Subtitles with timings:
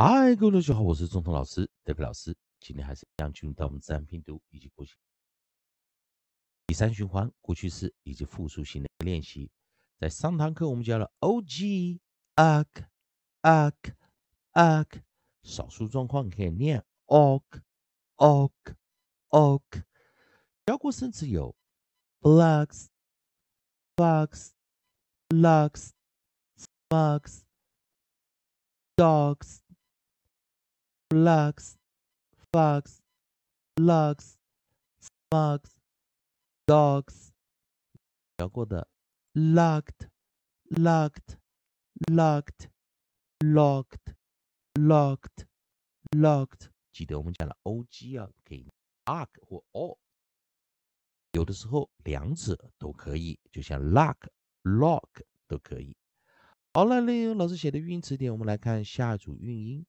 [0.00, 2.36] 嗨，各位同学好，我是中通老师德克老师。
[2.60, 4.96] 今天还是一样进入到我们自然拼读以及过去
[6.68, 9.50] 第三循环过去式以及复数型的练习。
[9.98, 12.00] 在上堂课我们教了 o g
[12.36, 12.84] a k
[13.40, 13.92] a k
[14.52, 15.02] a k
[15.42, 17.60] 少数状况可以念 ok
[18.14, 18.74] ok
[19.30, 19.82] ok。
[20.64, 21.56] 教过生词有
[22.20, 22.86] blocks
[23.96, 24.50] bugs
[25.30, 25.90] lugs
[26.88, 27.40] bugs
[28.94, 29.58] dogs。
[31.10, 31.78] Lugs,
[32.52, 33.00] fox,
[33.80, 34.36] lugs,
[35.00, 35.70] smugs,
[36.66, 37.30] dogs。
[38.36, 38.86] 聊过的
[39.32, 40.08] locked,
[40.68, 41.38] locked,
[42.08, 42.68] locked,
[43.40, 44.14] locked,
[44.74, 45.46] locked,
[46.10, 46.68] locked。
[46.92, 48.70] 记得我们讲了 o g 啊，可以
[49.06, 49.96] lock 或 all，
[51.32, 54.28] 有的时候两者都可以，就像 lock,
[54.62, 55.08] lock
[55.46, 55.96] 都可以。
[56.74, 59.86] 好了，利用老师写的语音词典，我们来看下一组韵音。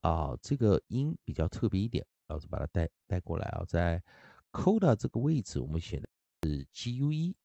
[0.00, 4.02] 啊，这个音比较特别一点，老师把它带带过来啊，在
[4.50, 6.08] coda 这个位置，我们写的
[6.42, 7.36] 是 g u e。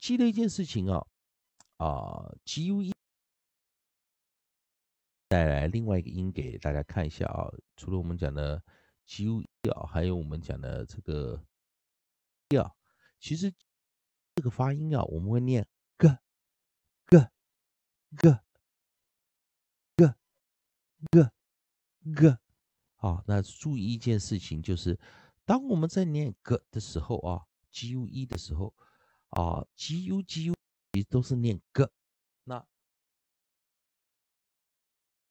[0.00, 1.06] 记得一件事情啊，
[1.76, 2.92] 啊 g u e
[5.28, 8.62] 带来另外一个音给大家看一下啊，除了我们讲的
[9.04, 11.40] g u e 啊，还有我们讲的这个
[12.48, 12.72] e 啊，
[13.20, 13.52] 其实
[14.34, 15.66] 这个发音啊，我们会念
[15.98, 16.08] g
[17.06, 17.18] g
[18.18, 18.30] g
[19.96, 20.10] g
[21.12, 21.35] g。
[22.14, 22.38] g，
[22.96, 24.98] 好，那注意一件事情，就是
[25.44, 28.74] 当我们在念 g 的时候啊，g u e 的时候
[29.30, 30.54] 啊，g u g u
[31.10, 31.88] 都是念 g，
[32.44, 32.66] 那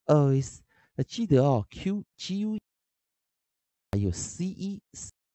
[0.05, 0.59] ois，
[0.95, 2.59] 那记得哦 q g u
[3.91, 4.81] 还有 c e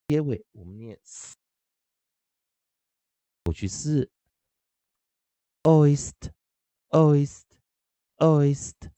[0.09, 0.99] 结尾我们念，
[3.45, 4.11] 过去式
[5.63, 6.33] oist
[6.89, 7.45] oist
[8.17, 8.91] oist，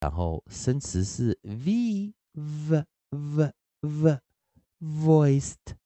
[0.00, 4.29] 然后生词是 v v v v。
[4.80, 5.76] Voiced,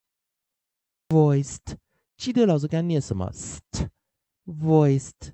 [1.08, 1.78] voiced，
[2.16, 5.32] 记得老师刚念什么？st，voiced,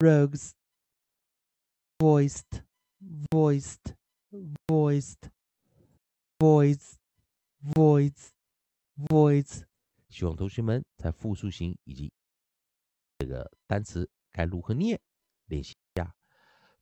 [0.00, 0.50] rogues
[2.02, 2.64] voiced
[3.30, 3.94] voiced
[4.66, 5.30] voiced
[6.36, 6.96] voids
[7.62, 8.30] voids
[8.96, 9.62] voids。
[10.08, 12.12] 希望同学们在复数型以及
[13.18, 15.00] 这个单词该如何念
[15.46, 16.12] 练习一下。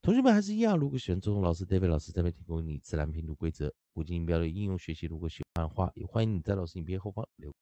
[0.00, 7.54] 同学们还是一样，如果喜欢周中老师、David 老师这边提供你自然拼读规则、古今音标的应用学习，如果喜欢的话，也欢迎你在老师影片后方留。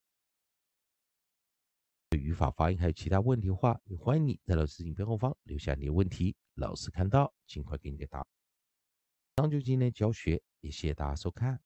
[2.12, 8.20] 语法、发音还有其他问题的话，也欢迎你在老师影片后方留下你的问题，老师看到尽快给你个答。
[8.20, 11.60] 以上就今天教学，也谢谢大家收看。